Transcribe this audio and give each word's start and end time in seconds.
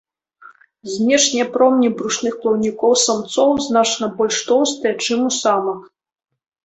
Знешнія 0.93 1.43
промні 1.57 1.91
брушных 1.99 2.33
плаўнікоў 2.45 2.97
самцоў 3.05 3.51
значна 3.67 4.05
больш 4.23 4.35
тоўстыя, 4.49 4.93
чым 5.05 5.19
у 5.31 5.35
самак. 5.45 5.79